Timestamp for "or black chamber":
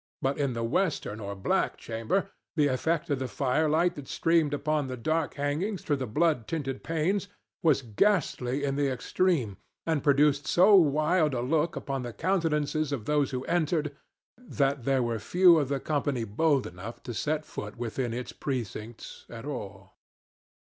1.19-2.31